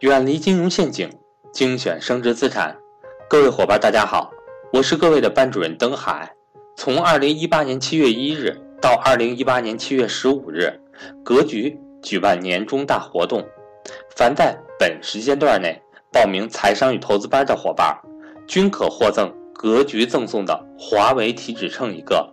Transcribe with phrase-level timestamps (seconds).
[0.00, 1.10] 远离金融陷阱，
[1.52, 2.74] 精选升值资产。
[3.28, 4.32] 各位伙伴，大家好，
[4.72, 6.34] 我是各位的班主任登海。
[6.74, 10.72] 从二零一八年七月一日到二零一八年七月十五日，
[11.22, 13.46] 格局举办年终大活动，
[14.16, 15.78] 凡在本时间段内
[16.10, 17.94] 报名财商与投资班的伙伴，
[18.46, 22.26] 均可获赠格局赠送的华为体脂秤一个。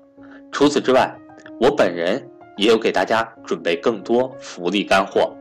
[0.54, 1.14] 除此之外，
[1.60, 5.36] 我本人也有给大家准备更多福利干货。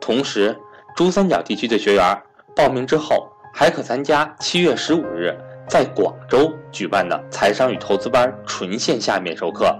[0.00, 0.56] 同时，
[0.98, 2.22] 珠三角地区的学员
[2.56, 5.32] 报名之后，还可参加七月十五日
[5.68, 9.72] 在广州举办的财商与投资班纯线下面授课，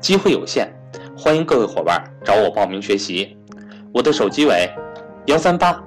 [0.00, 0.68] 机会有限，
[1.16, 3.38] 欢迎各位伙伴找我报名学习。
[3.94, 4.68] 我的手机为
[5.26, 5.80] 幺三八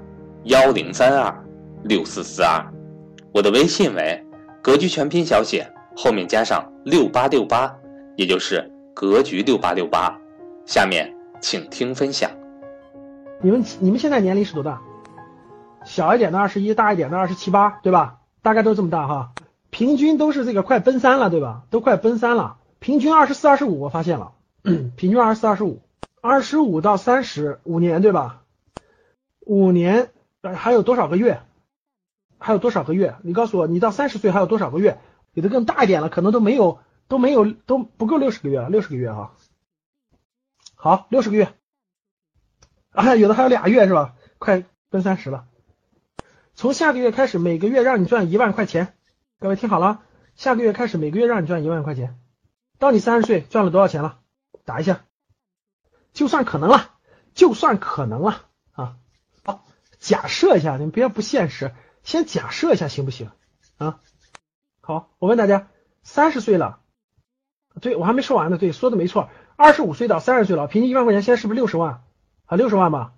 [0.45, 1.45] 幺零三二
[1.84, 2.66] 六四四二，
[3.34, 4.25] 我的微信为
[4.61, 7.70] 格局全拼小写后面加上六八六八，
[8.16, 10.17] 也就是格局六八六八。
[10.66, 12.31] 下面请听分享。
[13.43, 14.81] 你们你们现在年龄是多大？
[15.83, 18.22] 小一点的二十一，大一点的二十七八，对吧？
[18.41, 19.33] 大概都这么大哈，
[19.69, 21.64] 平均都是这个快奔三了，对吧？
[21.69, 24.31] 都快奔三了，平均二十四、二十五，我发现了，
[24.64, 25.81] 平均二十四、二十五，
[26.21, 28.44] 二十五到三十五年，对吧？
[29.41, 30.09] 五年
[30.55, 31.41] 还有多少个月？
[32.38, 33.16] 还有多少个月？
[33.23, 34.99] 你告诉我，你到三十岁还有多少个月？
[35.33, 39.33] 有的更大一点了，可能都没有，都没有，都不够六十个月了，六十个月哈。
[40.75, 41.49] 好，六十个月。
[42.94, 44.16] 啊，有的还有俩月是吧？
[44.38, 45.45] 快奔三十了。
[46.55, 48.94] 从下个月开始，每个月让你赚一万块钱。
[49.39, 50.02] 各位听好了，
[50.36, 52.19] 下个月开始每个月让你赚一万块钱。
[52.77, 54.19] 到你三十岁赚了多少钱了？
[54.64, 55.05] 打一下。
[56.14, 56.91] 就算可能了，
[57.33, 58.97] 就算可能了啊。
[59.44, 59.66] 好，
[59.99, 63.31] 假设一下，你们不要不现实，先假设一下行不行？
[63.77, 63.99] 啊，
[64.81, 65.69] 好，我问大家，
[66.03, 66.81] 三十岁了，
[67.81, 69.30] 对我还没说完呢，对，说的没错。
[69.55, 72.03] 二十五岁到三十岁了，平均一万块钱，现在是不是六十万？
[72.53, 73.15] 啊，六十万吧，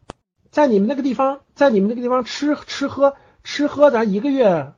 [0.49, 4.73] 在你们那个地方，在你们那个地方吃吃喝吃喝，咱一个月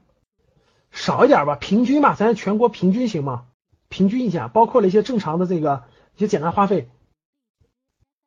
[0.90, 3.46] 少一点吧，平均吧，咱全国平均行吗？
[3.88, 5.84] 平均一下，包括了一些正常的这个
[6.16, 6.90] 一些简单花费，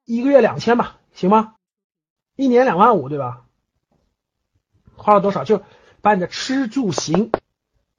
[0.04, 1.56] 一个月两千吧，行吗？
[2.36, 3.44] 一年两万五，对吧？
[4.94, 5.42] 花了多少？
[5.42, 5.64] 就
[6.00, 7.32] 把你的吃住行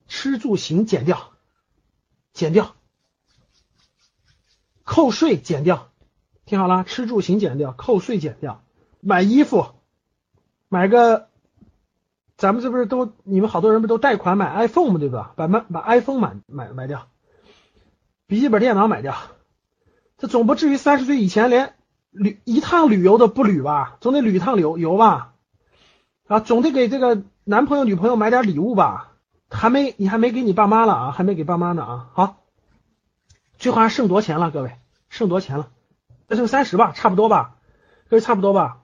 [0.08, 1.34] 吃住行减掉，
[2.32, 2.78] 减掉，
[4.86, 5.91] 扣税减掉。
[6.52, 8.62] 听好了，吃住行减掉，扣税减掉，
[9.00, 9.68] 买衣服，
[10.68, 11.30] 买个，
[12.36, 15.00] 咱们这不是都你们好多人不都贷款买 iPhone 吗？
[15.00, 15.32] 对吧？
[15.38, 17.08] 把买把 iPhone 买买买掉，
[18.28, 19.16] 笔记本电脑买掉，
[20.18, 21.74] 这总不至于三十岁以前连
[22.10, 23.96] 旅一趟旅游都不旅吧？
[24.02, 25.36] 总得旅趟游游吧？
[26.28, 29.14] 啊，总得给这个男朋友女朋友买点礼物吧？
[29.50, 31.12] 还没你还没给你爸妈了啊？
[31.12, 32.10] 还没给爸妈呢啊？
[32.12, 32.44] 好，
[33.58, 34.52] 最后还剩多钱了？
[34.52, 34.74] 各位，
[35.08, 35.70] 剩多钱了？
[36.32, 37.58] 那就三十吧，差不多吧，
[38.08, 38.84] 各位差不多吧，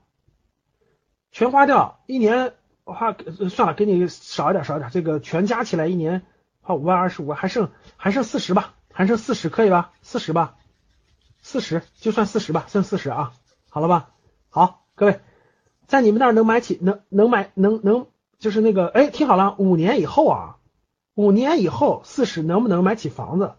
[1.31, 2.53] 全花掉，一年
[2.83, 3.15] 花
[3.49, 6.23] 算了，给你少一点，少一点，这个全加起来一年
[6.59, 9.93] 花五万二十五万，还剩还剩四十吧，还剩四十，可以吧？
[10.01, 10.57] 四十吧，
[11.41, 13.31] 四十就算四十吧，剩四十啊，
[13.69, 14.09] 好了吧？
[14.49, 15.21] 好，各位
[15.85, 18.07] 在你们那儿能买起，能能买能能
[18.39, 20.57] 就是那个，哎，听好了，五年以后啊，
[21.15, 23.53] 五年以后四十能不能买起房子？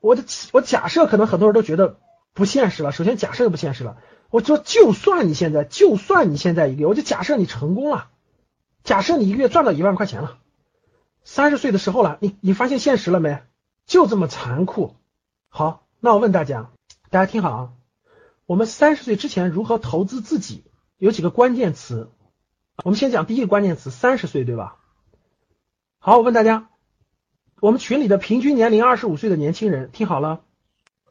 [0.00, 2.00] 我的我假设可能很多人都觉得。
[2.38, 2.92] 不现实了。
[2.92, 3.98] 首先假设就不现实了。
[4.30, 8.10] 我说，就算你现在，就算你现在一个月，我就假设你成功了，
[8.84, 10.38] 假设你一个月赚到一万块钱了，
[11.24, 13.42] 三十岁的时候了，你你发现现实了没？
[13.86, 14.94] 就这么残酷。
[15.48, 16.70] 好，那我问大家，
[17.10, 17.72] 大家听好啊，
[18.46, 20.62] 我们三十岁之前如何投资自己？
[20.96, 22.08] 有几个关键词。
[22.84, 24.76] 我们先讲第一个关键词，三十岁，对吧？
[25.98, 26.68] 好，我问大家，
[27.60, 30.44] 我们群里的平均年龄二十五岁的年轻人，听好了。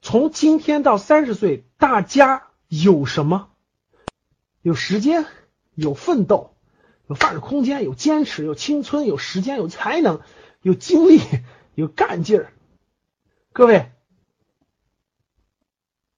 [0.08, 3.50] 从今天到三十岁，大家有什么？
[4.62, 5.26] 有时间，
[5.76, 6.56] 有奋斗，
[7.10, 10.22] 有发展空间，有坚持，有青春，有时间，有才能，
[10.62, 11.20] 有精力，
[11.76, 12.54] 有干劲儿。
[13.52, 13.92] 各位，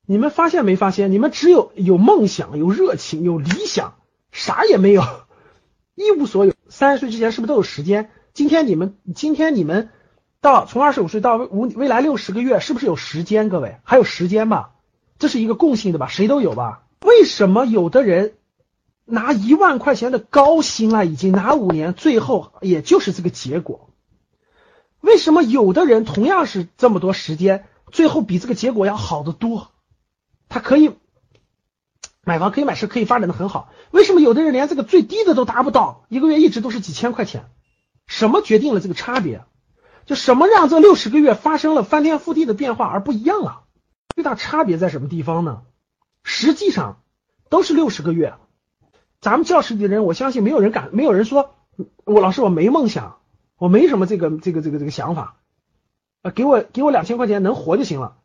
[0.05, 1.11] 你们发现没发现？
[1.11, 3.95] 你们只有有梦想，有热情，有理想，
[4.31, 5.01] 啥也没有，
[5.95, 6.53] 一无所有。
[6.67, 8.11] 三十岁之前是不是都有时间？
[8.35, 9.89] 今天你们，今天你们。
[10.41, 13.49] 到从二十五岁到无未来六十个月，是不是有时间？
[13.49, 14.71] 各位还有时间吧？
[15.17, 16.07] 这是一个共性的吧？
[16.07, 16.83] 谁都有吧？
[17.01, 18.35] 为什么有的人
[19.03, 23.89] 拿一万块钱的高薪了，已经拿五年，最后也就是这个结果？
[25.01, 29.71] 为什么有的人同样是这么多时间，最后比这个结果要好得多？
[30.47, 30.93] 他可以
[32.23, 33.73] 买房，可以买车，可以发展的很好。
[33.91, 37.45] 为什么有的人连这个最低的都达不到，一个月一直都是几千块钱？
[38.07, 39.43] 什么决定了这个差别？
[40.09, 43.61] 就什么让这六十个月发生了翻天覆地的变化而不一样啊？
[44.15, 45.61] 最大差别在什么地方呢？
[46.23, 47.03] 实际上
[47.47, 48.33] 都是六十个月，
[49.21, 51.53] 咱们教室里的人，我相信没有人敢，没有人说
[52.05, 53.17] 我老师我没梦想，
[53.59, 55.35] 我没什么这个这个这个这个想法，
[56.23, 58.17] 啊，给我给我两千块钱能活就行了。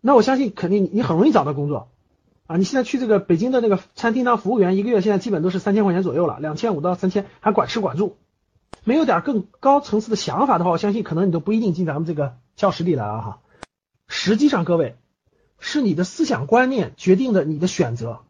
[0.00, 1.88] 那我相信肯定你很容易找到工作
[2.46, 2.58] 啊！
[2.58, 8.18] 你现在去这个北京的那个餐厅当服务员，一个月现在基本都是三千块钱左右了，两千五到三千，还管吃管住。
[8.84, 13.40] 没有点更高层次的想法的话，我相信可能你都不一定进咱们这个教室里来了哈。
[14.06, 14.96] 实际上，各位
[15.58, 18.20] 是你的思想观念决定的你的选择，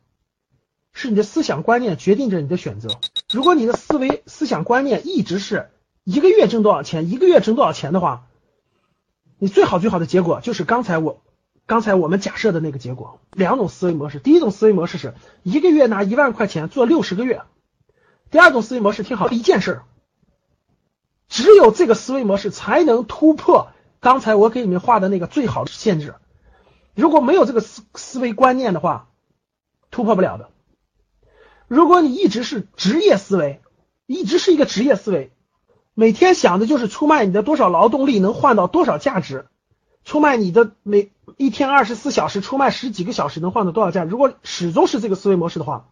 [0.93, 2.89] 是你的思想观念决定着你的选择。
[3.33, 5.71] 如果你的思维思想观念一直是
[6.05, 8.27] 一个月挣多少钱，一个月挣多少钱的话，
[9.39, 11.21] 你最好最好的结果就是刚才我。
[11.67, 14.19] 刚才我们假设的那个结果，两种思维模式。
[14.19, 17.41] 第一种思维模式是一个月拿一万块钱做六十个月。
[18.31, 19.81] 第二种思维模式，听好，一件事，
[21.35, 26.15] 只有这个思维模式才能突破刚才我给你们画的那个最好的限制。
[26.95, 29.09] 如果没有这个思思维观念的话，
[29.91, 30.51] 突破不了的。
[31.67, 33.61] 如果你一直是职业思维，
[34.07, 35.33] 一直是一个职业思维，
[35.93, 39.47] 每天想的就是出卖你的多少劳动力能换到多少价值。
[40.05, 44.05] 出卖你的每一天二十四小时，出卖十几个小时能换到多少价？
[44.05, 45.89] 如果始终是这个思维模式的话，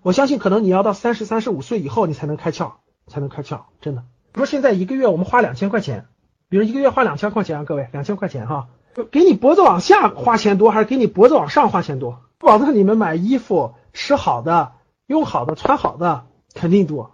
[0.00, 2.76] 我相信可能你要到三十三十五岁以后，你才能开窍，
[3.06, 3.64] 才能开窍。
[3.82, 6.06] 真的，比如现在一个月我们花两千块钱，
[6.48, 8.68] 比如一个月花两千块钱啊，各位两千块钱哈，
[9.10, 12.20] 给你脖子往下花钱多，还是给你脖子往上花钱多？
[12.38, 14.72] 保证你们买衣服、吃好的、
[15.06, 17.12] 用好的、穿好的肯定多。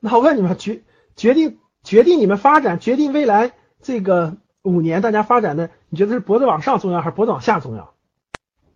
[0.00, 0.82] 那我问你们，决
[1.16, 4.36] 决定决定你们发展，决定未来这个。
[4.64, 7.92] 五年大家发展的，你觉得是脖子往上重要还是脖子往下重要？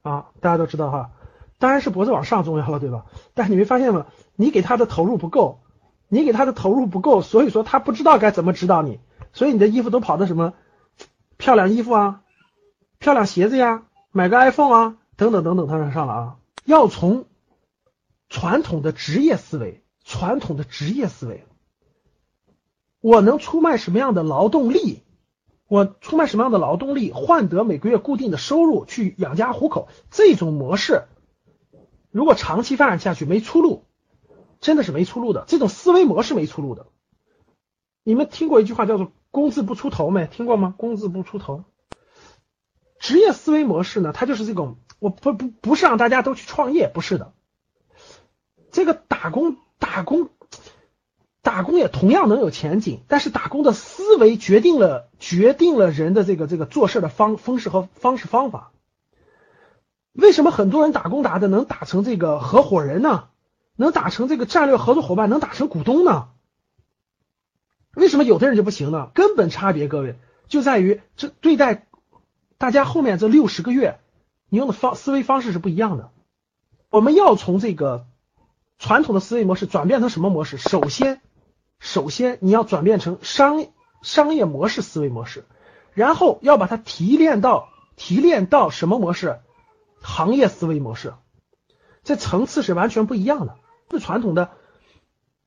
[0.03, 1.12] 啊，大家都知道哈，
[1.59, 3.06] 当然是脖子往上重要了，对吧？
[3.33, 4.05] 但是你没发现吗？
[4.37, 5.61] 你给他的投入不够，
[6.08, 8.99] 你给他的投入不够，所以说他不知道该怎么指导你，
[9.32, 10.55] 所以你的衣服都跑的什么
[11.37, 12.22] 漂亮衣服啊，
[12.99, 16.37] 漂亮鞋子呀，买个 iPhone 啊，等等等等，他上上了啊。
[16.64, 17.26] 要从
[18.28, 21.44] 传统的职业思维，传统的职业思维，
[23.00, 25.02] 我能出卖什么样的劳动力？
[25.66, 29.88] 我出卖什么样的劳动力换得每个月固定的收入去养家糊口？
[30.10, 31.02] 这种模式
[32.10, 33.84] 如果长期发展下去没出路，
[34.60, 35.44] 真的是没出路的。
[35.46, 36.87] 这种思维模式没出路的。
[38.02, 40.26] 你们听过一句话叫做“工字不出头”没？
[40.26, 40.75] 听过吗？
[40.76, 41.64] 工字不出头。
[42.99, 44.12] 职业思维模式呢？
[44.14, 47.32] 它就是这种，我不不不是让大家都去创业，不是的。
[48.72, 50.31] 这个打工打工。
[51.40, 58.72] 打工也同样能有前景，但是打工的思维决定了决定了人的这个这个做事的方方式和方式方法。
[60.12, 63.28] 为什么很多人打工打的能打成这个合伙人呢？
[63.79, 66.29] 能打成这个战略合作伙伴，能打成股东呢？
[67.95, 69.11] 为什么有的人就不行呢？
[69.15, 70.17] 根本差别，各位
[70.49, 71.87] 就在于这对待
[72.59, 74.01] 大家后面这六十个月，
[74.49, 76.11] 你用的方思维方式是不一样的。
[76.91, 78.07] 我们要从这个
[78.79, 80.59] 传统的思维模式转变成什么模式？
[80.59, 81.21] 首先。
[81.81, 83.67] 首先，你要转变成商
[84.03, 85.45] 商业模式思维模式，
[85.95, 89.39] 然后要把它提炼到提炼到什么模式？
[90.01, 91.15] 行业思维模式，
[92.03, 93.57] 这层次是完全不一样的。
[93.88, 94.50] 最传统的，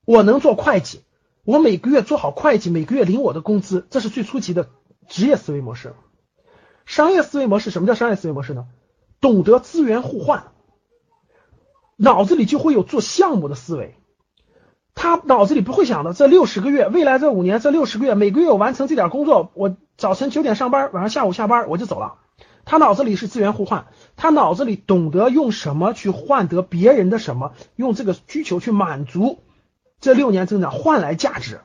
[0.06, 1.02] 我能做会计，
[1.44, 4.70] 我每个月做好会计，每个月领我的工资，这是最初级的
[5.08, 5.94] 职业思维模式。
[6.86, 8.68] 商业思维模式，什么叫商业思维模式呢？
[9.20, 10.52] 懂得资源互换，
[11.96, 13.96] 脑子里就会有做项目的思维。
[14.94, 22.21] 他脑子里不会想的，这六十个月，未来这五年，这六十个月，每个月我完成这点工作，我早晨九点上班，晚上下午下班，我就走了。
[22.66, 29.44] 他脑子里是资源互换，他脑子里懂得用什么去换得别人的什么，用这个需求去满足
[30.00, 31.62] 这六年增长换来价值。